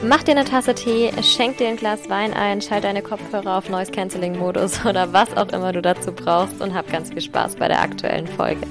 [0.00, 3.68] Mach dir eine Tasse Tee, schenk dir ein Glas Wein ein, schalt deine Kopfhörer auf
[3.68, 7.56] Noise Cancelling Modus oder was auch immer du dazu brauchst und hab ganz viel Spaß
[7.56, 8.64] bei der aktuellen Folge.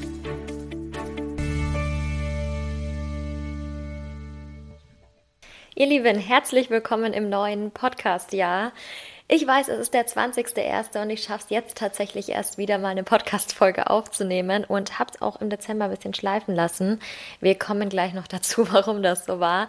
[5.75, 8.71] Ihr Lieben, herzlich willkommen im neuen Podcast-Jahr.
[9.29, 11.01] Ich weiß, es ist der 20.01.
[11.01, 15.21] und ich schaffe es jetzt tatsächlich erst wieder mal eine Podcast-Folge aufzunehmen und habe es
[15.21, 17.01] auch im Dezember ein bisschen schleifen lassen.
[17.41, 19.67] Wir kommen gleich noch dazu, warum das so war.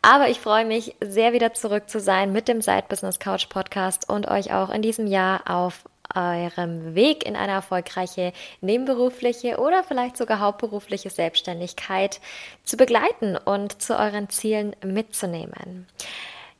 [0.00, 4.08] Aber ich freue mich sehr wieder zurück zu sein mit dem Side Business Couch Podcast
[4.08, 5.82] und euch auch in diesem Jahr auf
[6.14, 12.20] eurem Weg in eine erfolgreiche nebenberufliche oder vielleicht sogar hauptberufliche Selbstständigkeit
[12.62, 15.88] zu begleiten und zu euren Zielen mitzunehmen.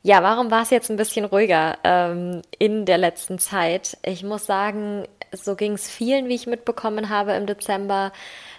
[0.03, 3.97] Ja, warum war es jetzt ein bisschen ruhiger ähm, in der letzten Zeit?
[4.03, 8.11] Ich muss sagen, so ging es vielen, wie ich mitbekommen habe im Dezember,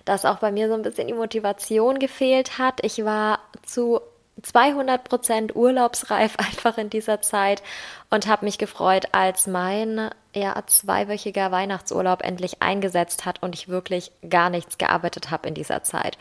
[0.04, 2.84] dass auch bei mir so ein bisschen die Motivation gefehlt hat.
[2.84, 4.00] Ich war zu
[4.40, 7.62] 200 Prozent urlaubsreif einfach in dieser Zeit
[8.10, 14.12] und habe mich gefreut, als mein ja, zweiwöchiger Weihnachtsurlaub endlich eingesetzt hat und ich wirklich
[14.28, 16.16] gar nichts gearbeitet habe in dieser Zeit.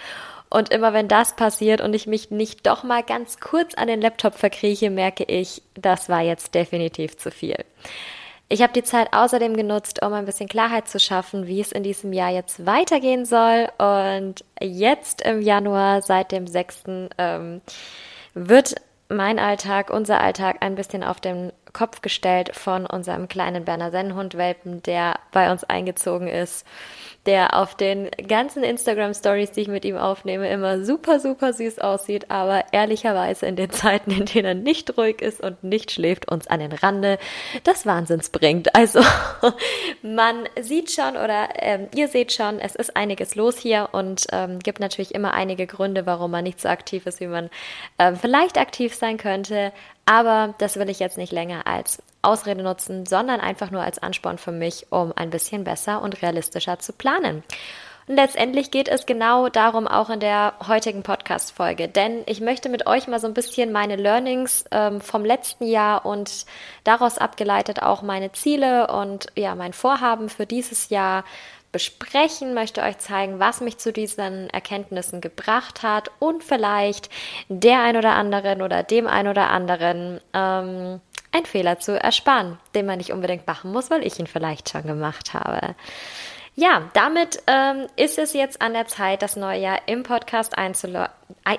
[0.49, 4.01] Und immer wenn das passiert und ich mich nicht doch mal ganz kurz an den
[4.01, 7.55] Laptop verkrieche, merke ich, das war jetzt definitiv zu viel.
[8.51, 11.83] Ich habe die Zeit außerdem genutzt, um ein bisschen Klarheit zu schaffen, wie es in
[11.83, 13.69] diesem Jahr jetzt weitergehen soll.
[13.77, 16.83] Und jetzt im Januar, seit dem 6.
[17.17, 17.61] Ähm,
[18.33, 18.75] wird
[19.07, 24.83] mein Alltag, unser Alltag ein bisschen auf den Kopf gestellt von unserem kleinen Berner Sennenhund-Welpen,
[24.83, 26.65] der bei uns eingezogen ist
[27.27, 31.77] der auf den ganzen Instagram Stories, die ich mit ihm aufnehme, immer super, super süß
[31.77, 36.31] aussieht, aber ehrlicherweise in den Zeiten, in denen er nicht ruhig ist und nicht schläft,
[36.31, 37.19] uns an den Rande
[37.65, 38.73] des Wahnsinns bringt.
[38.75, 39.01] Also
[40.01, 44.57] man sieht schon oder ähm, ihr seht schon, es ist einiges los hier und ähm,
[44.57, 47.51] gibt natürlich immer einige Gründe, warum man nicht so aktiv ist, wie man
[47.99, 49.73] ähm, vielleicht aktiv sein könnte.
[50.05, 54.37] Aber das will ich jetzt nicht länger als Ausrede nutzen, sondern einfach nur als Ansporn
[54.37, 57.43] für mich, um ein bisschen besser und realistischer zu planen.
[58.07, 62.87] Und letztendlich geht es genau darum auch in der heutigen Podcast-Folge, denn ich möchte mit
[62.87, 66.45] euch mal so ein bisschen meine Learnings ähm, vom letzten Jahr und
[66.83, 71.23] daraus abgeleitet auch meine Ziele und ja, mein Vorhaben für dieses Jahr
[71.71, 77.09] besprechen, möchte euch zeigen, was mich zu diesen Erkenntnissen gebracht hat und vielleicht
[77.49, 80.99] der ein oder anderen oder dem ein oder anderen ähm,
[81.31, 84.83] einen Fehler zu ersparen, den man nicht unbedingt machen muss, weil ich ihn vielleicht schon
[84.83, 85.75] gemacht habe.
[86.55, 91.07] Ja, damit ähm, ist es jetzt an der Zeit, das neue Jahr im Podcast einzulä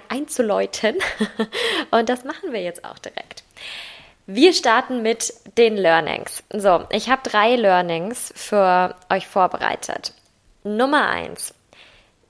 [0.09, 0.97] einzuläuten.
[1.91, 3.43] Und das machen wir jetzt auch direkt.
[4.35, 6.43] Wir starten mit den Learnings.
[6.49, 10.15] So, ich habe drei Learnings für euch vorbereitet.
[10.65, 11.53] Nummer eins.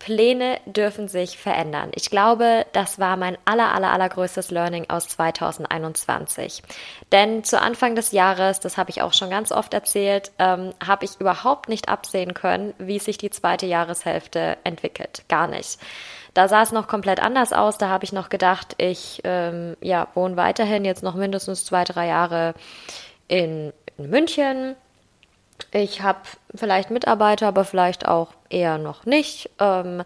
[0.04, 1.92] Pläne dürfen sich verändern.
[1.94, 6.64] Ich glaube, das war mein aller, aller, allergrößtes Learning aus 2021.
[7.12, 11.04] Denn zu Anfang des Jahres, das habe ich auch schon ganz oft erzählt, ähm, habe
[11.04, 15.22] ich überhaupt nicht absehen können, wie sich die zweite Jahreshälfte entwickelt.
[15.28, 15.78] Gar nicht.
[16.34, 17.78] Da sah es noch komplett anders aus.
[17.78, 22.08] Da habe ich noch gedacht, ich ähm, ja, wohne weiterhin jetzt noch mindestens zwei, drei
[22.08, 22.54] Jahre
[23.28, 24.75] in, in München
[25.70, 26.20] ich habe
[26.55, 29.50] vielleicht Mitarbeiter, aber vielleicht auch eher noch nicht.
[29.59, 30.03] Ähm,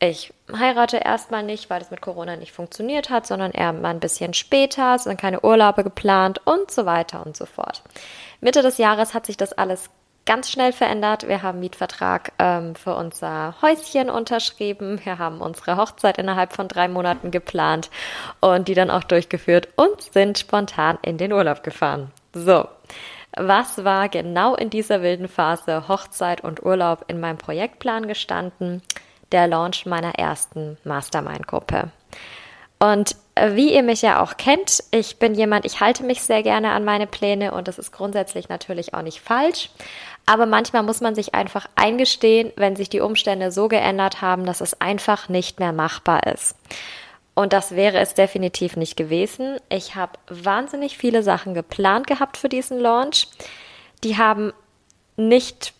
[0.00, 4.00] ich heirate erstmal nicht, weil es mit Corona nicht funktioniert hat, sondern eher mal ein
[4.00, 7.82] bisschen später, es sind keine Urlaube geplant und so weiter und so fort.
[8.40, 9.90] Mitte des Jahres hat sich das alles
[10.24, 11.26] ganz schnell verändert.
[11.26, 15.00] Wir haben Mietvertrag ähm, für unser Häuschen unterschrieben.
[15.02, 17.90] Wir haben unsere Hochzeit innerhalb von drei Monaten geplant
[18.40, 22.12] und die dann auch durchgeführt und sind spontan in den Urlaub gefahren.
[22.34, 22.68] So.
[23.40, 28.82] Was war genau in dieser wilden Phase Hochzeit und Urlaub in meinem Projektplan gestanden?
[29.30, 31.92] Der Launch meiner ersten Mastermind-Gruppe.
[32.80, 36.42] Und äh, wie ihr mich ja auch kennt, ich bin jemand, ich halte mich sehr
[36.42, 39.70] gerne an meine Pläne und das ist grundsätzlich natürlich auch nicht falsch.
[40.26, 44.60] Aber manchmal muss man sich einfach eingestehen, wenn sich die Umstände so geändert haben, dass
[44.60, 46.56] es einfach nicht mehr machbar ist.
[47.38, 49.58] Und das wäre es definitiv nicht gewesen.
[49.68, 53.28] Ich habe wahnsinnig viele Sachen geplant gehabt für diesen Launch.
[54.02, 54.52] Die haben
[55.16, 55.72] nicht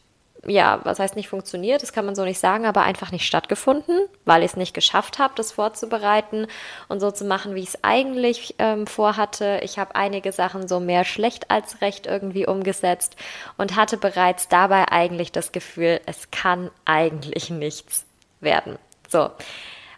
[0.47, 3.99] ja, was heißt nicht funktioniert, das kann man so nicht sagen, aber einfach nicht stattgefunden,
[4.25, 6.47] weil ich es nicht geschafft habe, das vorzubereiten
[6.87, 9.59] und so zu machen, wie ich es eigentlich ähm, vorhatte.
[9.65, 13.17] Ich habe einige Sachen so mehr schlecht als recht irgendwie umgesetzt
[13.57, 18.07] und hatte bereits dabei eigentlich das Gefühl, es kann eigentlich nichts
[18.41, 18.79] werden.
[19.09, 19.31] So.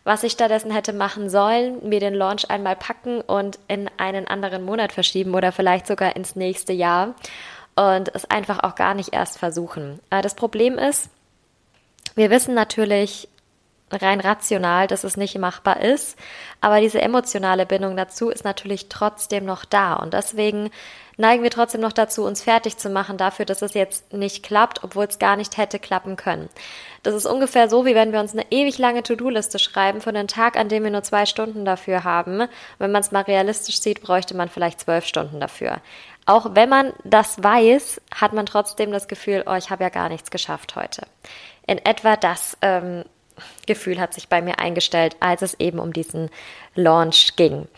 [0.05, 4.62] Was ich stattdessen hätte machen sollen, mir den Launch einmal packen und in einen anderen
[4.64, 7.14] Monat verschieben oder vielleicht sogar ins nächste Jahr
[7.76, 10.00] und es einfach auch gar nicht erst versuchen.
[10.11, 11.11] Äh, das Problem ist,
[12.14, 13.29] wir wissen natürlich
[13.93, 16.17] rein rational, dass es nicht machbar ist,
[16.61, 20.70] aber diese emotionale Bindung dazu ist natürlich trotzdem noch da und deswegen
[21.20, 24.82] neigen wir trotzdem noch dazu, uns fertig zu machen dafür, dass es jetzt nicht klappt,
[24.82, 26.49] obwohl es gar nicht hätte klappen können.
[27.02, 30.28] Das ist ungefähr so, wie wenn wir uns eine ewig lange To-Do-Liste schreiben für einen
[30.28, 32.49] Tag, an dem wir nur zwei Stunden dafür haben.
[32.78, 35.81] Wenn man es mal realistisch sieht, bräuchte man vielleicht zwölf Stunden dafür.
[36.26, 40.08] Auch wenn man das weiß, hat man trotzdem das Gefühl, oh, ich habe ja gar
[40.08, 41.06] nichts geschafft heute.
[41.66, 43.05] In etwa das ähm,
[43.66, 46.31] Gefühl hat sich bei mir eingestellt, als es eben um diesen
[46.75, 47.69] Launch ging.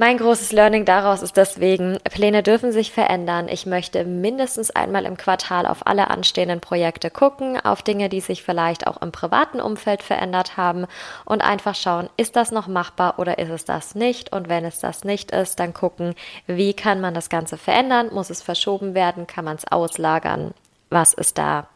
[0.00, 3.48] Mein großes Learning daraus ist deswegen, Pläne dürfen sich verändern.
[3.50, 8.42] Ich möchte mindestens einmal im Quartal auf alle anstehenden Projekte gucken, auf Dinge, die sich
[8.42, 10.86] vielleicht auch im privaten Umfeld verändert haben
[11.26, 14.32] und einfach schauen, ist das noch machbar oder ist es das nicht?
[14.32, 16.14] Und wenn es das nicht ist, dann gucken,
[16.46, 18.08] wie kann man das Ganze verändern?
[18.10, 19.26] Muss es verschoben werden?
[19.26, 20.54] Kann man es auslagern?
[20.88, 21.68] Was ist da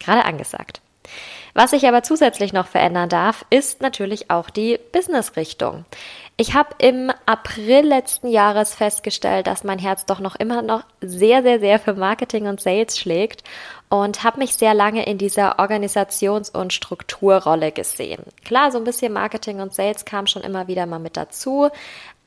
[0.00, 0.80] gerade angesagt?
[1.54, 5.84] Was sich aber zusätzlich noch verändern darf, ist natürlich auch die Business-Richtung.
[6.38, 11.42] Ich habe im April letzten Jahres festgestellt, dass mein Herz doch noch immer noch sehr,
[11.42, 13.44] sehr, sehr für Marketing und Sales schlägt
[13.90, 18.22] und habe mich sehr lange in dieser Organisations- und Strukturrolle gesehen.
[18.46, 21.68] Klar, so ein bisschen Marketing und Sales kam schon immer wieder mal mit dazu,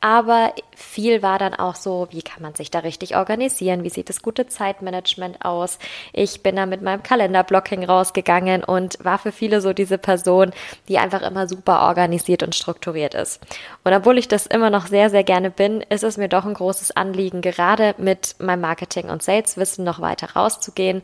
[0.06, 3.84] aber viel war dann auch so, wie kann man sich da richtig organisieren?
[3.84, 5.80] Wie sieht das gute Zeitmanagement aus?
[6.14, 10.52] Ich bin da mit meinem Kalenderblocking rausgegangen und war für viele so diese Person,
[10.90, 13.42] die einfach immer super organisiert und strukturiert ist.
[13.84, 16.54] Und obwohl ich das immer noch sehr, sehr gerne bin, ist es mir doch ein
[16.54, 21.02] großes Anliegen, gerade mit meinem Marketing- und Saleswissen noch weiter rauszugehen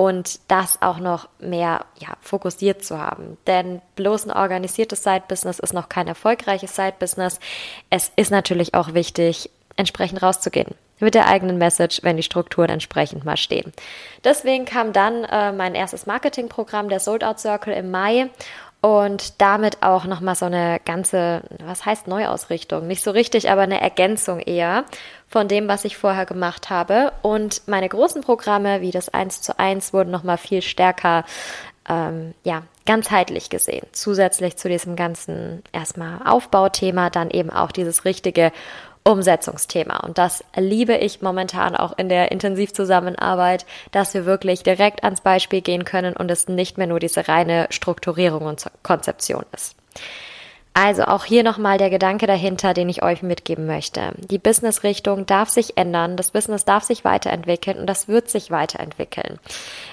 [0.00, 3.36] und das auch noch mehr ja, fokussiert zu haben.
[3.46, 7.38] Denn bloß ein organisiertes Side-Business ist noch kein erfolgreiches Side-Business.
[7.90, 13.26] Es ist natürlich auch wichtig, entsprechend rauszugehen mit der eigenen Message, wenn die Strukturen entsprechend
[13.26, 13.74] mal stehen.
[14.24, 18.30] Deswegen kam dann äh, mein erstes Marketingprogramm, der Sold Out Circle im Mai
[18.80, 22.86] und damit auch nochmal so eine ganze, was heißt Neuausrichtung?
[22.86, 24.84] Nicht so richtig, aber eine Ergänzung eher
[25.28, 27.12] von dem, was ich vorher gemacht habe.
[27.20, 31.24] Und meine großen Programme, wie das 1 zu 1, wurden nochmal viel stärker,
[31.88, 33.86] ähm, ja, ganzheitlich gesehen.
[33.92, 38.50] Zusätzlich zu diesem ganzen erstmal Aufbauthema, dann eben auch dieses richtige
[39.04, 39.98] Umsetzungsthema.
[39.98, 45.62] Und das liebe ich momentan auch in der Intensivzusammenarbeit, dass wir wirklich direkt ans Beispiel
[45.62, 49.76] gehen können und es nicht mehr nur diese reine Strukturierung und Konzeption ist.
[50.72, 54.12] Also auch hier nochmal der Gedanke dahinter, den ich euch mitgeben möchte.
[54.18, 59.40] Die Business-Richtung darf sich ändern, das Business darf sich weiterentwickeln und das wird sich weiterentwickeln.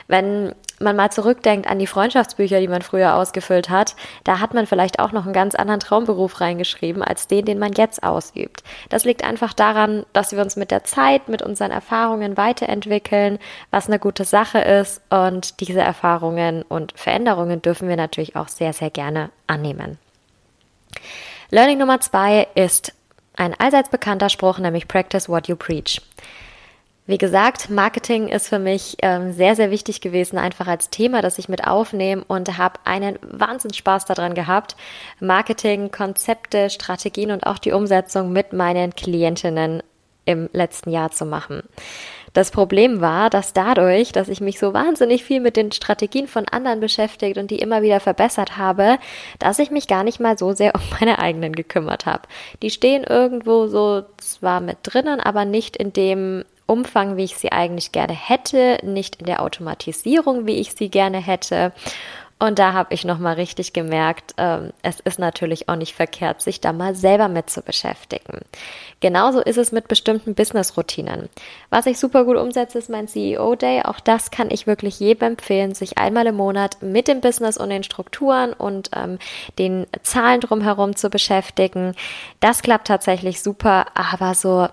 [0.07, 4.67] Wenn man mal zurückdenkt an die Freundschaftsbücher, die man früher ausgefüllt hat, da hat man
[4.67, 8.63] vielleicht auch noch einen ganz anderen Traumberuf reingeschrieben als den, den man jetzt ausübt.
[8.89, 13.39] Das liegt einfach daran, dass wir uns mit der Zeit, mit unseren Erfahrungen weiterentwickeln,
[13.71, 18.73] was eine gute Sache ist und diese Erfahrungen und Veränderungen dürfen wir natürlich auch sehr,
[18.73, 19.97] sehr gerne annehmen.
[21.49, 22.93] Learning Nummer zwei ist
[23.35, 26.01] ein allseits bekannter Spruch, nämlich Practice what you preach.
[27.09, 31.39] Wie gesagt, Marketing ist für mich ähm, sehr, sehr wichtig gewesen, einfach als Thema, das
[31.39, 34.75] ich mit aufnehme und habe einen Wahnsinnsspaß daran gehabt,
[35.21, 39.81] Marketing, Konzepte, Strategien und auch die Umsetzung mit meinen Klientinnen
[40.25, 41.63] im letzten Jahr zu machen.
[42.33, 46.45] Das Problem war, dass dadurch, dass ich mich so wahnsinnig viel mit den Strategien von
[46.49, 48.99] anderen beschäftigt und die immer wieder verbessert habe,
[49.39, 52.23] dass ich mich gar nicht mal so sehr um meine eigenen gekümmert habe.
[52.61, 57.51] Die stehen irgendwo so zwar mit drinnen, aber nicht in dem Umfang, wie ich sie
[57.51, 61.71] eigentlich gerne hätte, nicht in der Automatisierung, wie ich sie gerne hätte.
[62.39, 66.61] Und da habe ich nochmal richtig gemerkt, ähm, es ist natürlich auch nicht verkehrt, sich
[66.61, 68.41] da mal selber mit zu beschäftigen.
[68.99, 71.29] Genauso ist es mit bestimmten Business-Routinen.
[71.71, 73.81] Was ich super gut umsetze, ist mein CEO Day.
[73.83, 77.69] Auch das kann ich wirklich jedem empfehlen, sich einmal im Monat mit dem Business und
[77.69, 79.17] den Strukturen und ähm,
[79.57, 81.95] den Zahlen drumherum zu beschäftigen.
[82.39, 84.67] Das klappt tatsächlich super, aber so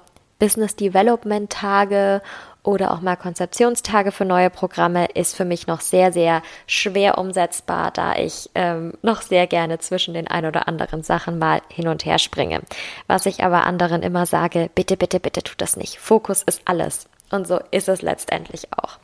[0.44, 2.20] Business Development Tage
[2.62, 7.90] oder auch mal Konzeptionstage für neue Programme ist für mich noch sehr, sehr schwer umsetzbar,
[7.90, 12.04] da ich ähm, noch sehr gerne zwischen den ein oder anderen Sachen mal hin und
[12.04, 12.60] her springe.
[13.06, 15.98] Was ich aber anderen immer sage, bitte, bitte, bitte tut das nicht.
[15.98, 17.08] Fokus ist alles.
[17.30, 18.98] Und so ist es letztendlich auch.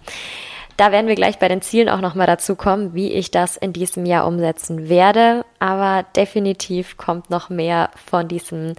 [0.76, 3.72] Da werden wir gleich bei den Zielen auch nochmal dazu kommen, wie ich das in
[3.72, 5.46] diesem Jahr umsetzen werde.
[5.58, 8.74] Aber definitiv kommt noch mehr von diesem,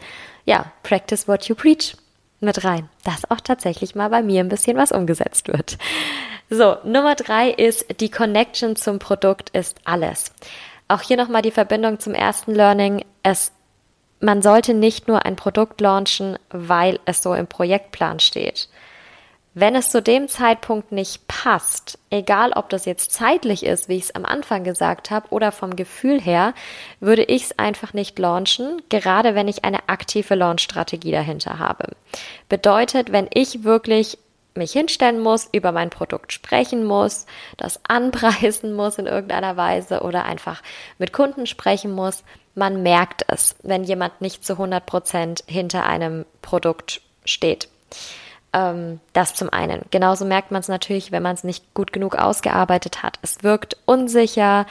[0.46, 1.96] ja, Practice what you preach
[2.42, 5.78] mit rein, dass auch tatsächlich mal bei mir ein bisschen was umgesetzt wird.
[6.50, 10.34] So, Nummer drei ist, die Connection zum Produkt ist alles.
[10.88, 13.06] Auch hier nochmal die Verbindung zum ersten Learning.
[13.24, 13.54] Es,
[14.20, 18.68] man sollte nicht nur ein Produkt launchen, weil es so im Projektplan steht.
[19.54, 24.04] Wenn es zu dem Zeitpunkt nicht passt, egal ob das jetzt zeitlich ist, wie ich
[24.04, 26.54] es am Anfang gesagt habe, oder vom Gefühl her,
[27.02, 31.90] würde ich es einfach nicht launchen, gerade wenn ich eine aktive Launch-Strategie dahinter habe.
[32.48, 34.18] Bedeutet, wenn ich wirklich
[34.56, 37.26] mich hinstellen muss, über mein Produkt sprechen muss,
[37.58, 40.62] das anpreisen muss in irgendeiner Weise oder einfach
[40.98, 42.24] mit Kunden sprechen muss,
[42.56, 47.68] man merkt es, wenn jemand nicht zu 100 Prozent hinter einem Produkt steht.
[48.54, 49.86] Ähm, das zum einen.
[49.92, 53.18] Genauso merkt man es natürlich, wenn man es nicht gut genug ausgearbeitet hat.
[53.22, 54.66] Es wirkt unsicher,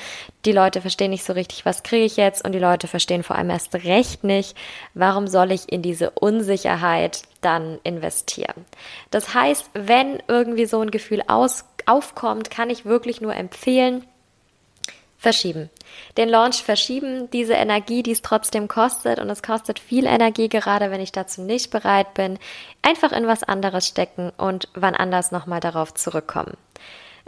[0.44, 3.36] die Leute verstehen nicht so richtig, was kriege ich jetzt und die Leute verstehen vor
[3.36, 4.54] allem erst recht nicht,
[4.92, 8.66] warum soll ich in diese Unsicherheit dann investieren.
[9.10, 14.04] Das heißt, wenn irgendwie so ein Gefühl aus, aufkommt, kann ich wirklich nur empfehlen,
[15.20, 15.68] verschieben.
[16.16, 20.90] Den Launch verschieben, diese Energie, die es trotzdem kostet, und es kostet viel Energie, gerade
[20.90, 22.38] wenn ich dazu nicht bereit bin,
[22.82, 26.56] einfach in was anderes stecken und wann anders nochmal darauf zurückkommen.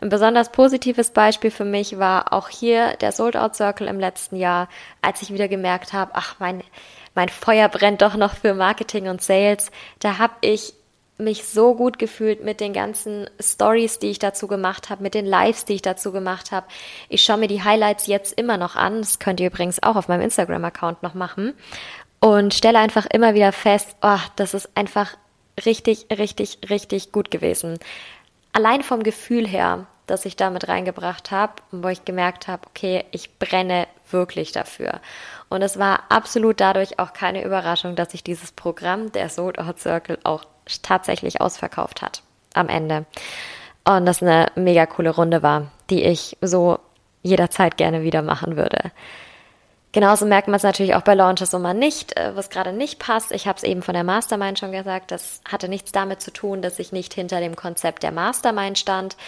[0.00, 4.36] Ein besonders positives Beispiel für mich war auch hier der Sold Out Circle im letzten
[4.36, 4.68] Jahr,
[5.02, 6.64] als ich wieder gemerkt habe, ach, mein,
[7.14, 9.70] mein Feuer brennt doch noch für Marketing und Sales.
[10.00, 10.72] Da habe ich
[11.22, 15.26] mich so gut gefühlt mit den ganzen Stories, die ich dazu gemacht habe, mit den
[15.26, 16.66] Lives, die ich dazu gemacht habe.
[17.08, 18.98] Ich schaue mir die Highlights jetzt immer noch an.
[18.98, 21.54] Das könnt ihr übrigens auch auf meinem Instagram-Account noch machen.
[22.20, 25.16] Und stelle einfach immer wieder fest, oh, das ist einfach
[25.64, 27.78] richtig, richtig, richtig gut gewesen.
[28.52, 33.38] Allein vom Gefühl her, das ich damit reingebracht habe, wo ich gemerkt habe, okay, ich
[33.38, 35.00] brenne wirklich dafür.
[35.48, 39.80] Und es war absolut dadurch auch keine Überraschung, dass ich dieses Programm, der Sold Out
[39.80, 40.44] Circle, auch
[40.82, 42.22] tatsächlich ausverkauft hat
[42.54, 43.04] am Ende.
[43.84, 46.78] Und das eine mega coole Runde war, die ich so
[47.22, 48.92] jederzeit gerne wieder machen würde.
[49.92, 52.98] Genauso merkt man es natürlich auch bei Launches, wo man nicht, äh, was gerade nicht
[52.98, 53.30] passt.
[53.30, 56.62] Ich habe es eben von der Mastermind schon gesagt, das hatte nichts damit zu tun,
[56.62, 59.18] dass ich nicht hinter dem Konzept der Mastermind stand,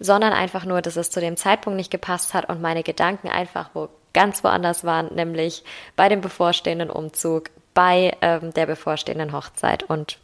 [0.00, 3.70] sondern einfach nur, dass es zu dem Zeitpunkt nicht gepasst hat und meine Gedanken einfach
[3.74, 5.62] wo ganz woanders waren, nämlich
[5.94, 10.18] bei dem bevorstehenden Umzug, bei ähm, der bevorstehenden Hochzeit und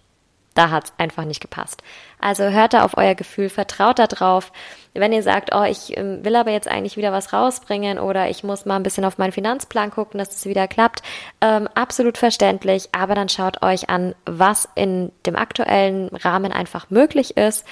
[0.60, 1.82] da hat es einfach nicht gepasst.
[2.20, 4.52] Also hört da auf euer Gefühl, vertraut da drauf.
[4.92, 8.44] Wenn ihr sagt, oh, ich ähm, will aber jetzt eigentlich wieder was rausbringen oder ich
[8.44, 11.02] muss mal ein bisschen auf meinen Finanzplan gucken, dass es wieder klappt,
[11.40, 12.90] ähm, absolut verständlich.
[12.92, 17.64] Aber dann schaut euch an, was in dem aktuellen Rahmen einfach möglich ist,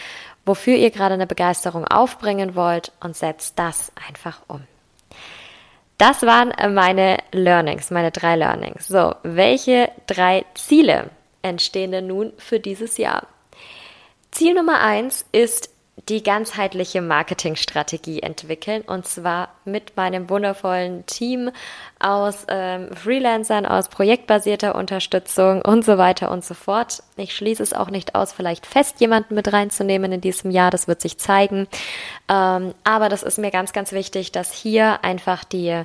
[0.47, 4.63] wofür ihr gerade eine Begeisterung aufbringen wollt und setzt das einfach um.
[5.99, 8.89] Das waren meine Learnings, meine drei Learnings.
[8.89, 11.11] So, welche drei Ziele
[11.43, 13.27] entstehen denn nun für dieses Jahr?
[14.31, 15.71] Ziel Nummer eins ist
[16.09, 21.51] die ganzheitliche Marketingstrategie entwickeln und zwar mit meinem wundervollen Team
[21.99, 27.03] aus ähm, Freelancern, aus projektbasierter Unterstützung und so weiter und so fort.
[27.17, 30.89] Ich schließe es auch nicht aus, vielleicht fest jemanden mit reinzunehmen in diesem Jahr, das
[30.89, 31.67] wird sich zeigen.
[32.29, 35.83] Ähm, aber das ist mir ganz, ganz wichtig, dass hier einfach die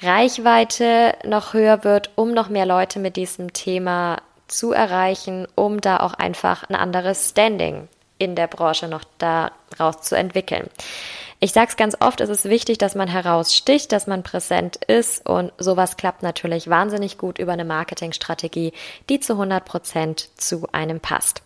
[0.00, 5.98] Reichweite noch höher wird, um noch mehr Leute mit diesem Thema zu erreichen, um da
[5.98, 10.68] auch einfach ein anderes Standing in der Branche noch daraus zu entwickeln.
[11.40, 15.28] Ich sage es ganz oft, es ist wichtig, dass man heraussticht, dass man präsent ist
[15.28, 18.72] und sowas klappt natürlich wahnsinnig gut über eine Marketingstrategie,
[19.10, 21.42] die zu 100 Prozent zu einem passt.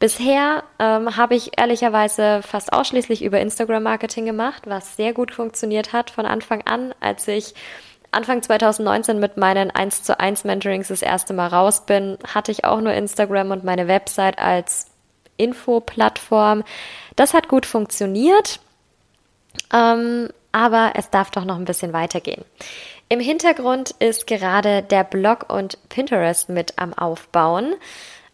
[0.00, 6.10] Bisher ähm, habe ich ehrlicherweise fast ausschließlich über Instagram-Marketing gemacht, was sehr gut funktioniert hat
[6.10, 7.54] von Anfang an, als ich
[8.12, 12.64] Anfang 2019 mit meinen 1 zu 1 Mentorings das erste Mal raus bin, hatte ich
[12.64, 14.86] auch nur Instagram und meine Website als
[15.38, 16.62] Info-Plattform.
[17.16, 18.60] Das hat gut funktioniert.
[19.72, 22.44] Ähm, aber es darf doch noch ein bisschen weitergehen.
[23.08, 27.74] Im Hintergrund ist gerade der Blog und Pinterest mit am Aufbauen.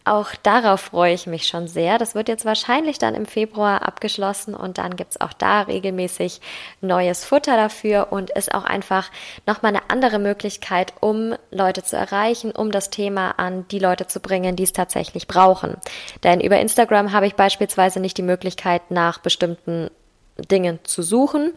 [0.09, 1.99] Auch darauf freue ich mich schon sehr.
[1.99, 6.41] Das wird jetzt wahrscheinlich dann im Februar abgeschlossen und dann gibt es auch da regelmäßig
[6.81, 9.11] neues Futter dafür und ist auch einfach
[9.45, 14.19] nochmal eine andere Möglichkeit, um Leute zu erreichen, um das Thema an die Leute zu
[14.19, 15.77] bringen, die es tatsächlich brauchen.
[16.23, 19.91] Denn über Instagram habe ich beispielsweise nicht die Möglichkeit, nach bestimmten
[20.41, 21.53] Dingen zu suchen,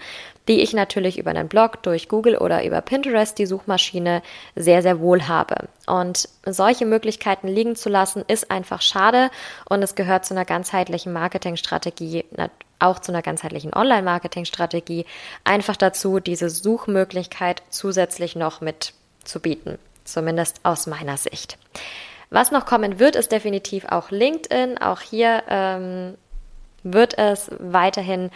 [0.48, 4.22] die ich natürlich über einen Blog, durch Google oder über Pinterest, die Suchmaschine,
[4.56, 5.68] sehr, sehr wohl habe.
[5.86, 9.30] Und solche Möglichkeiten liegen zu lassen, ist einfach schade
[9.68, 12.24] und es gehört zu einer ganzheitlichen Marketingstrategie,
[12.78, 15.06] auch zu einer ganzheitlichen Online-Marketingstrategie,
[15.44, 19.78] einfach dazu, diese Suchmöglichkeit zusätzlich noch mit zu bieten.
[20.04, 21.58] Zumindest aus meiner Sicht.
[22.30, 24.78] Was noch kommen wird, ist definitiv auch LinkedIn.
[24.78, 26.14] Auch hier ähm,
[26.82, 28.30] wird es weiterhin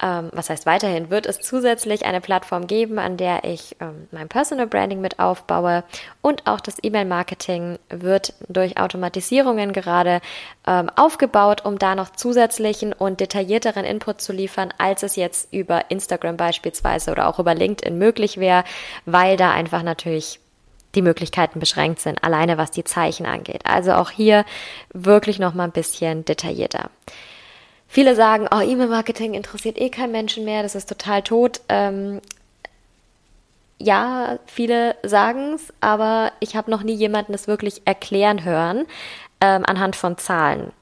[0.00, 4.28] ähm, was heißt weiterhin, wird es zusätzlich eine Plattform geben, an der ich ähm, mein
[4.28, 5.82] Personal Branding mit aufbaue
[6.22, 10.20] und auch das E-Mail-Marketing wird durch Automatisierungen gerade
[10.66, 15.90] ähm, aufgebaut, um da noch zusätzlichen und detaillierteren Input zu liefern, als es jetzt über
[15.90, 18.64] Instagram beispielsweise oder auch über LinkedIn möglich wäre,
[19.04, 20.38] weil da einfach natürlich
[20.94, 23.62] die Möglichkeiten beschränkt sind, alleine was die Zeichen angeht.
[23.64, 24.44] Also auch hier
[24.92, 26.90] wirklich noch mal ein bisschen detaillierter.
[27.88, 31.62] Viele sagen, oh, E-Mail-Marketing interessiert eh kein Menschen mehr, das ist total tot.
[31.70, 32.20] Ähm,
[33.78, 38.86] ja, viele sagen es, aber ich habe noch nie jemanden das wirklich erklären hören
[39.40, 40.72] ähm, anhand von Zahlen.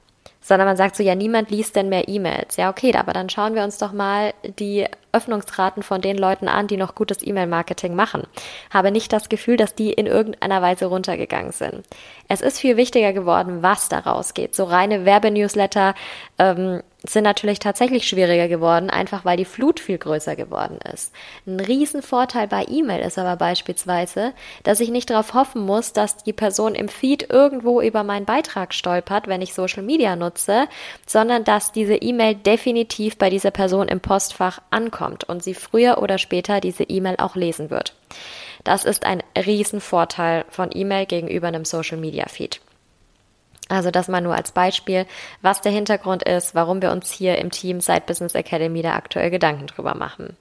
[0.41, 2.55] Sondern man sagt so, ja, niemand liest denn mehr E-Mails.
[2.55, 6.67] Ja, okay, aber dann schauen wir uns doch mal die Öffnungsraten von den Leuten an,
[6.67, 8.23] die noch gutes E-Mail-Marketing machen.
[8.69, 11.85] Habe nicht das Gefühl, dass die in irgendeiner Weise runtergegangen sind.
[12.29, 14.55] Es ist viel wichtiger geworden, was daraus geht.
[14.55, 15.95] So reine Werbenewsletter
[16.39, 21.13] ähm, sind natürlich tatsächlich schwieriger geworden, einfach weil die Flut viel größer geworden ist.
[21.45, 24.33] Ein Riesenvorteil bei E-Mail ist aber beispielsweise,
[24.63, 28.73] dass ich nicht darauf hoffen muss, dass die Person im Feed irgendwo über meinen Beitrag
[28.73, 30.67] stolpert, wenn ich Social Media nutze,
[31.05, 36.17] sondern dass diese E-Mail definitiv bei dieser Person im Postfach ankommt und sie früher oder
[36.17, 37.93] später diese E-Mail auch lesen wird.
[38.63, 42.59] Das ist ein Riesenvorteil von E-Mail gegenüber einem Social Media Feed.
[43.69, 45.05] Also das mal nur als Beispiel,
[45.41, 49.29] was der Hintergrund ist, warum wir uns hier im Team Side Business Academy da aktuell
[49.29, 50.37] Gedanken drüber machen.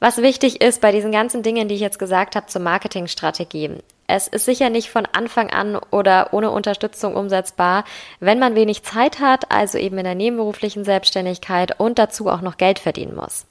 [0.00, 3.78] Was wichtig ist bei diesen ganzen Dingen, die ich jetzt gesagt habe zur Marketingstrategie.
[4.06, 7.84] Es ist sicher nicht von Anfang an oder ohne Unterstützung umsetzbar,
[8.20, 12.58] wenn man wenig Zeit hat, also eben in der nebenberuflichen Selbstständigkeit und dazu auch noch
[12.58, 13.46] Geld verdienen muss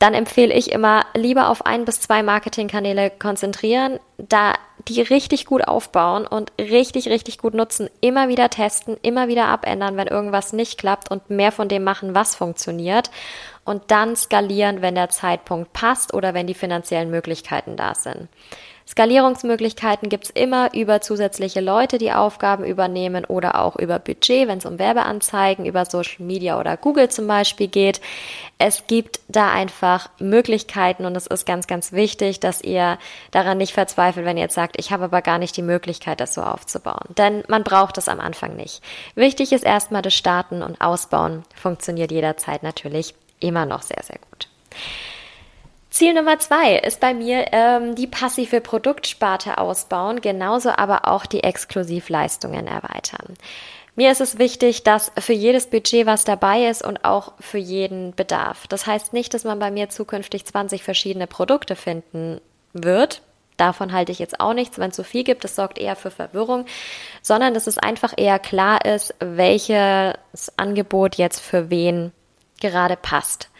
[0.00, 4.54] dann empfehle ich immer lieber auf ein bis zwei Marketingkanäle konzentrieren, da
[4.88, 9.98] die richtig gut aufbauen und richtig, richtig gut nutzen, immer wieder testen, immer wieder abändern,
[9.98, 13.10] wenn irgendwas nicht klappt und mehr von dem machen, was funktioniert
[13.66, 18.28] und dann skalieren, wenn der Zeitpunkt passt oder wenn die finanziellen Möglichkeiten da sind.
[18.90, 24.66] Skalierungsmöglichkeiten gibt's immer über zusätzliche Leute, die Aufgaben übernehmen oder auch über Budget, wenn es
[24.66, 28.00] um Werbeanzeigen, über Social Media oder Google zum Beispiel geht.
[28.58, 32.98] Es gibt da einfach Möglichkeiten und es ist ganz, ganz wichtig, dass ihr
[33.30, 36.34] daran nicht verzweifelt, wenn ihr jetzt sagt, ich habe aber gar nicht die Möglichkeit, das
[36.34, 37.14] so aufzubauen.
[37.16, 38.82] Denn man braucht es am Anfang nicht.
[39.14, 41.44] Wichtig ist erstmal das Starten und Ausbauen.
[41.54, 44.48] Funktioniert jederzeit natürlich immer noch sehr, sehr gut.
[45.90, 51.42] Ziel Nummer zwei ist bei mir ähm, die passive Produktsparte ausbauen, genauso aber auch die
[51.42, 53.34] Exklusivleistungen erweitern.
[53.96, 58.14] Mir ist es wichtig, dass für jedes Budget was dabei ist und auch für jeden
[58.14, 58.68] Bedarf.
[58.68, 62.40] Das heißt nicht, dass man bei mir zukünftig 20 verschiedene Produkte finden
[62.72, 63.20] wird.
[63.56, 64.78] Davon halte ich jetzt auch nichts.
[64.78, 66.66] Wenn es so viel gibt, das sorgt eher für Verwirrung,
[67.20, 70.14] sondern dass es einfach eher klar ist, welches
[70.56, 72.12] Angebot jetzt für wen
[72.60, 73.50] gerade passt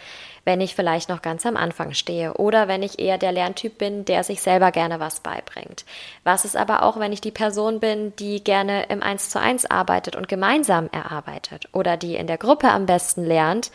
[0.45, 4.05] wenn ich vielleicht noch ganz am Anfang stehe oder wenn ich eher der Lerntyp bin,
[4.05, 5.85] der sich selber gerne was beibringt.
[6.25, 9.67] Was ist aber auch, wenn ich die Person bin, die gerne im 1 zu 1
[9.67, 13.71] arbeitet und gemeinsam erarbeitet oder die in der Gruppe am besten lernt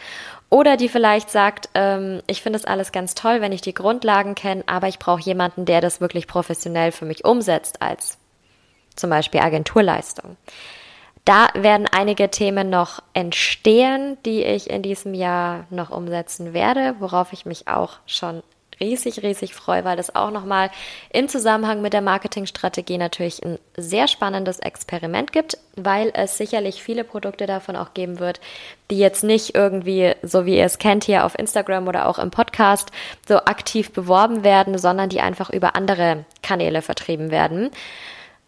[0.49, 4.35] oder die vielleicht sagt, ähm, ich finde es alles ganz toll, wenn ich die Grundlagen
[4.35, 8.17] kenne, aber ich brauche jemanden, der das wirklich professionell für mich umsetzt als
[8.95, 10.37] zum Beispiel Agenturleistung.
[11.25, 17.33] Da werden einige Themen noch entstehen, die ich in diesem Jahr noch umsetzen werde, worauf
[17.33, 18.43] ich mich auch schon
[18.79, 20.69] riesig, riesig freue, weil das auch nochmal
[21.11, 27.03] im Zusammenhang mit der Marketingstrategie natürlich ein sehr spannendes Experiment gibt, weil es sicherlich viele
[27.03, 28.39] Produkte davon auch geben wird,
[28.91, 32.31] die jetzt nicht irgendwie, so wie ihr es kennt, hier auf Instagram oder auch im
[32.31, 32.91] Podcast
[33.27, 37.71] so aktiv beworben werden, sondern die einfach über andere Kanäle vertrieben werden.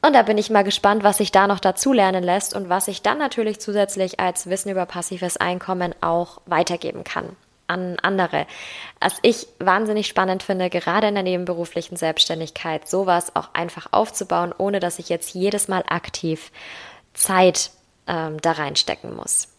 [0.02, 2.88] Und da bin ich mal gespannt, was sich da noch dazu lernen lässt und was
[2.88, 7.36] ich dann natürlich zusätzlich als Wissen über passives Einkommen auch weitergeben kann.
[7.70, 8.48] an andere.
[9.02, 14.80] Was ich wahnsinnig spannend finde, gerade in der nebenberuflichen Selbstständigkeit, sowas auch einfach aufzubauen, ohne
[14.80, 16.52] dass ich jetzt jedes Mal aktiv
[17.14, 17.72] Zeit
[18.08, 19.50] ähm, da reinstecken muss.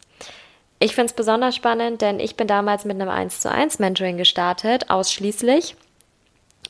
[0.79, 4.17] Ich finde es besonders spannend, denn ich bin damals mit einem 1 zu 1 Mentoring
[4.17, 5.77] gestartet, ausschließlich.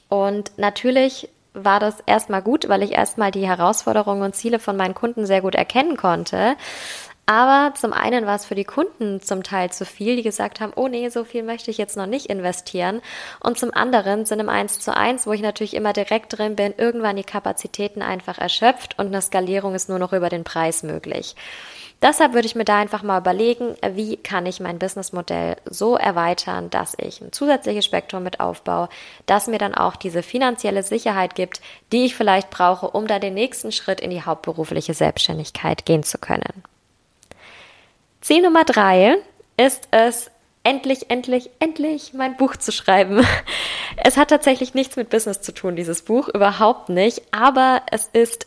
[0.09, 1.29] Und natürlich
[1.65, 5.41] war das erstmal gut, weil ich erstmal die Herausforderungen und Ziele von meinen Kunden sehr
[5.41, 6.57] gut erkennen konnte.
[7.29, 10.73] Aber zum einen war es für die Kunden zum Teil zu viel, die gesagt haben,
[10.77, 13.03] oh nee, so viel möchte ich jetzt noch nicht investieren.
[13.41, 16.73] Und zum anderen sind im 1 zu 1, wo ich natürlich immer direkt drin bin,
[16.79, 21.37] irgendwann die Kapazitäten einfach erschöpft und eine Skalierung ist nur noch über den Preis möglich.
[22.01, 26.71] Deshalb würde ich mir da einfach mal überlegen, wie kann ich mein Businessmodell so erweitern,
[26.71, 28.89] dass ich ein zusätzliches Spektrum mit aufbaue,
[29.27, 33.35] das mir dann auch diese finanzielle Sicherheit gibt, die ich vielleicht brauche, um da den
[33.35, 36.63] nächsten Schritt in die hauptberufliche Selbstständigkeit gehen zu können.
[38.21, 39.17] Ziel Nummer drei
[39.57, 40.31] ist es,
[40.63, 43.27] endlich, endlich, endlich mein Buch zu schreiben.
[43.97, 48.47] Es hat tatsächlich nichts mit Business zu tun, dieses Buch, überhaupt nicht, aber es ist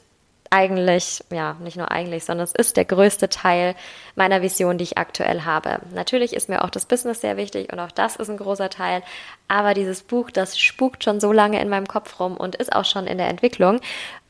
[0.51, 3.73] eigentlich, ja, nicht nur eigentlich, sondern es ist der größte Teil
[4.15, 5.79] meiner Vision, die ich aktuell habe.
[5.93, 9.01] Natürlich ist mir auch das Business sehr wichtig und auch das ist ein großer Teil,
[9.47, 12.85] aber dieses Buch, das spukt schon so lange in meinem Kopf rum und ist auch
[12.85, 13.79] schon in der Entwicklung,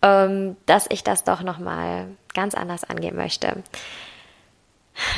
[0.03, 3.63] ähm, dass ich das doch nochmal ganz anders angehen möchte.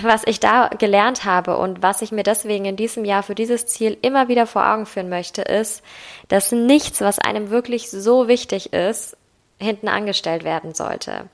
[0.03, 3.65] Was ich da gelernt habe und was ich mir deswegen in diesem Jahr für dieses
[3.65, 5.83] Ziel immer wieder vor Augen führen möchte, ist,
[6.29, 9.17] dass nichts, was einem wirklich so wichtig ist,
[9.63, 11.29] hinten angestellt werden sollte.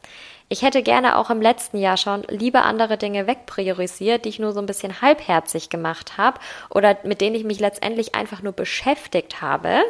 [0.51, 4.51] Ich hätte gerne auch im letzten Jahr schon lieber andere Dinge wegpriorisiert, die ich nur
[4.51, 6.39] so ein bisschen halbherzig gemacht habe
[6.71, 9.83] oder mit denen ich mich letztendlich einfach nur beschäftigt habe.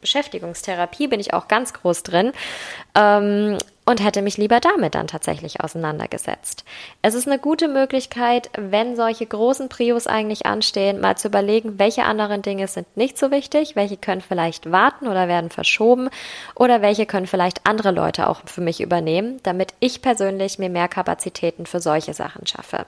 [0.00, 2.32] Beschäftigungstherapie bin ich auch ganz groß drin.
[2.94, 6.64] Ähm, und hätte mich lieber damit dann tatsächlich auseinandergesetzt.
[7.02, 12.04] Es ist eine gute Möglichkeit, wenn solche großen Prios eigentlich anstehen, mal zu überlegen, welche
[12.04, 16.08] anderen Dinge sind nicht so wichtig, welche können vielleicht warten oder werden verschoben
[16.54, 20.88] oder welche können vielleicht andere Leute auch für mich übernehmen, damit ich persönlich mir mehr
[20.88, 22.86] Kapazitäten für solche Sachen schaffe.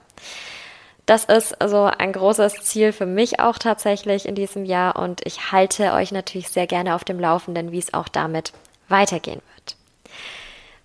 [1.05, 5.53] Das ist so ein großes Ziel für mich auch tatsächlich in diesem Jahr und ich
[5.53, 8.51] halte euch natürlich sehr gerne auf dem Laufenden, wie es auch damit
[8.89, 9.56] weitergehen wird.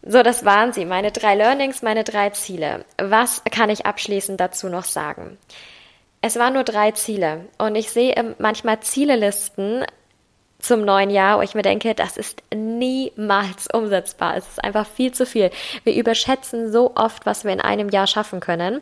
[0.04, 2.84] So, das waren sie, meine drei Learnings, meine drei Ziele.
[2.98, 5.38] Was kann ich abschließend dazu noch sagen?
[6.20, 9.84] Es waren nur drei Ziele und ich sehe manchmal Zielelisten
[10.62, 14.36] zum neuen Jahr, wo ich mir denke, das ist niemals umsetzbar.
[14.36, 15.50] Es ist einfach viel zu viel.
[15.82, 18.80] Wir überschätzen so oft, was wir in einem Jahr schaffen können.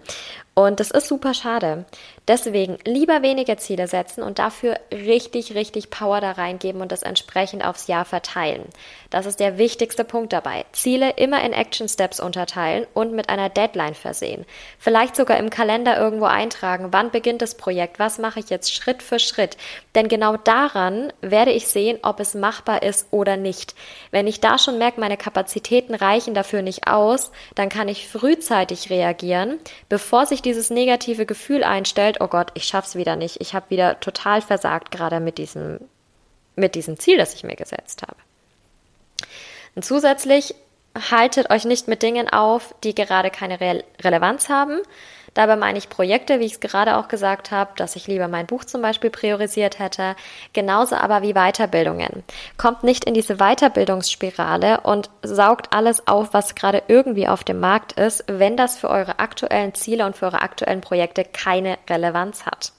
[0.55, 1.85] Und das ist super schade.
[2.27, 7.65] Deswegen lieber weniger Ziele setzen und dafür richtig, richtig Power da reingeben und das entsprechend
[7.65, 8.65] aufs Jahr verteilen.
[9.11, 10.65] Das ist der wichtigste Punkt dabei.
[10.73, 14.45] Ziele immer in Action Steps unterteilen und mit einer Deadline versehen.
[14.79, 19.03] Vielleicht sogar im Kalender irgendwo eintragen, wann beginnt das Projekt, was mache ich jetzt Schritt
[19.03, 19.57] für Schritt.
[19.95, 23.75] Denn genau daran werde ich sehen, ob es machbar ist oder nicht.
[24.13, 28.91] Wenn ich da schon merke, meine Kapazitäten reichen dafür nicht aus, dann kann ich frühzeitig
[28.91, 29.59] reagieren,
[29.89, 33.71] bevor sich die dieses negative Gefühl einstellt, oh Gott, ich schaff's wieder nicht, ich habe
[33.71, 35.79] wieder total versagt, gerade mit diesem,
[36.57, 38.17] mit diesem Ziel, das ich mir gesetzt habe.
[39.75, 40.55] Und zusätzlich
[41.11, 44.81] haltet euch nicht mit Dingen auf, die gerade keine Re Relevanz haben.
[45.35, 48.47] Dabei meine ich Projekte, wie ich es gerade auch gesagt habe, dass ich lieber mein
[48.47, 50.17] Buch zum Beispiel priorisiert hätte.
[50.53, 52.25] Genauso aber wie Weiterbildungen.
[52.57, 57.93] Kommt nicht in diese Weiterbildungsspirale und saugt alles auf, was gerade irgendwie auf dem Markt
[57.93, 62.73] ist, wenn das für eure aktuellen Ziele und für eure aktuellen Projekte keine Relevanz hat.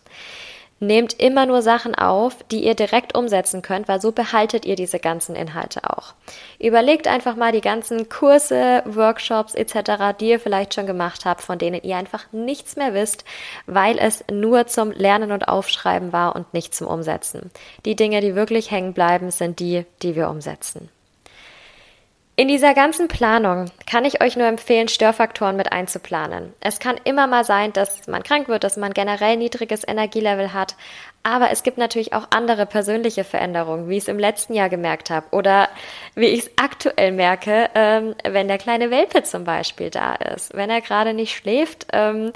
[0.84, 4.98] Nehmt immer nur Sachen auf, die ihr direkt umsetzen könnt, weil so behaltet ihr diese
[4.98, 6.16] ganzen Inhalte auch.
[6.58, 11.60] Überlegt einfach mal die ganzen Kurse, Workshops etc., die ihr vielleicht schon gemacht habt, von
[11.60, 13.26] denen ihr einfach nichts mehr wisst,
[13.68, 17.52] weil es nur zum Lernen und Aufschreiben war und nicht zum Umsetzen.
[17.86, 20.90] Die Dinge, die wirklich hängen bleiben, sind die, die wir umsetzen.
[22.38, 26.54] In dieser ganzen Planung kann ich euch nur empfehlen, Störfaktoren mit einzuplanen.
[26.62, 30.76] Es kann immer mal sein, dass man krank wird, dass man generell niedriges Energielevel hat,
[31.24, 35.10] aber es gibt natürlich auch andere persönliche Veränderungen, wie ich es im letzten Jahr gemerkt
[35.10, 35.70] habe oder
[36.16, 40.70] wie ich es aktuell merke, ähm, wenn der kleine Welpe zum Beispiel da ist, wenn
[40.70, 41.88] er gerade nicht schläft.
[41.92, 42.32] Ähm,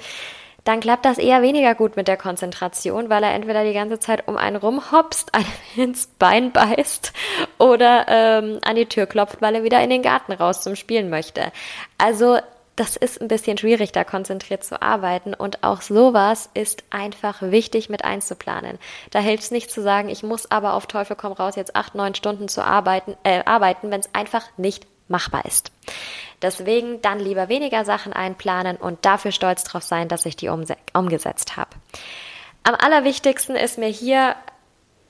[0.66, 4.28] dann klappt das eher weniger gut mit der Konzentration, weil er entweder die ganze Zeit
[4.28, 5.46] um einen rumhopst, einem
[5.78, 7.14] ins Bein beißt
[7.58, 11.10] oder ähm, an die Tür klopft, weil er wieder in den Garten raus zum Spielen
[11.10, 11.52] möchte.
[11.98, 12.40] Also
[12.76, 15.34] das ist ein bisschen schwierig, da konzentriert zu arbeiten.
[15.34, 18.80] Und auch sowas ist einfach wichtig mit einzuplanen.
[19.12, 21.96] Da hilft es nicht zu sagen, ich muss aber auf Teufel komm raus jetzt acht,
[21.96, 25.72] neun Stunden zu arbeiten, äh, arbeiten, wenn es einfach nicht machbar ist.
[26.42, 31.58] Deswegen dann lieber weniger Sachen einplanen und dafür stolz drauf sein, dass ich die umgesetzt
[31.58, 31.70] habe.
[32.64, 34.36] am allerwichtigsten ist mir hier,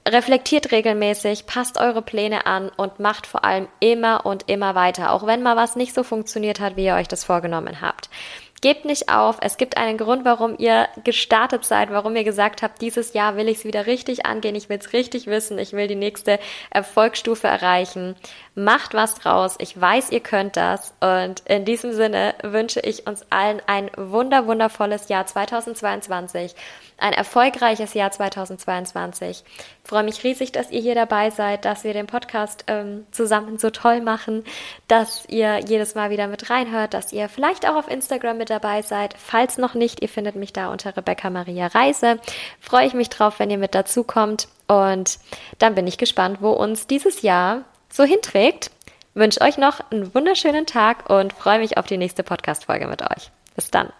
[0.07, 5.25] reflektiert regelmäßig, passt eure Pläne an und macht vor allem immer und immer weiter, auch
[5.25, 8.09] wenn mal was nicht so funktioniert hat, wie ihr euch das vorgenommen habt.
[8.65, 9.37] Gebt nicht auf.
[9.41, 13.47] Es gibt einen Grund, warum ihr gestartet seid, warum ihr gesagt habt, dieses Jahr will
[13.47, 16.39] ich es wieder richtig angehen, ich will es richtig wissen, ich will die nächste
[16.71, 18.15] Erfolgsstufe erreichen.
[18.55, 19.53] Macht was draus.
[19.59, 20.95] Ich weiß, ihr könnt das.
[20.99, 26.55] Und in diesem Sinne wünsche ich uns allen ein wunder, wundervolles Jahr 2022,
[26.97, 29.43] ein erfolgreiches Jahr 2022.
[29.83, 33.57] Ich freue mich riesig, dass ihr hier dabei seid, dass wir den Podcast ähm, zusammen
[33.57, 34.43] so toll machen,
[34.87, 38.81] dass ihr jedes Mal wieder mit reinhört, dass ihr vielleicht auch auf Instagram mit dabei
[38.81, 39.15] seid.
[39.17, 42.19] Falls noch nicht, ihr findet mich da unter Rebecca Maria Reise.
[42.59, 44.47] Freue ich mich drauf, wenn ihr mit dazu kommt.
[44.67, 45.19] Und
[45.59, 48.71] dann bin ich gespannt, wo uns dieses Jahr so hinträgt.
[49.13, 53.31] Wünsche euch noch einen wunderschönen Tag und freue mich auf die nächste Podcast-Folge mit euch.
[53.55, 53.93] Bis dann.